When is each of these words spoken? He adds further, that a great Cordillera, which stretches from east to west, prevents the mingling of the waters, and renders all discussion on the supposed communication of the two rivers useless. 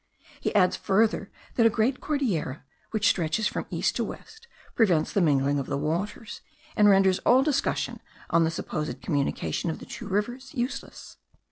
He 0.39 0.55
adds 0.55 0.75
further, 0.75 1.29
that 1.53 1.65
a 1.67 1.69
great 1.69 2.01
Cordillera, 2.01 2.63
which 2.89 3.07
stretches 3.07 3.45
from 3.47 3.67
east 3.69 3.95
to 3.97 4.03
west, 4.03 4.47
prevents 4.73 5.13
the 5.13 5.21
mingling 5.21 5.59
of 5.59 5.67
the 5.67 5.77
waters, 5.77 6.41
and 6.75 6.89
renders 6.89 7.19
all 7.19 7.43
discussion 7.43 7.99
on 8.31 8.43
the 8.43 8.49
supposed 8.49 8.99
communication 9.03 9.69
of 9.69 9.77
the 9.77 9.85
two 9.85 10.07
rivers 10.07 10.55
useless. 10.55 11.17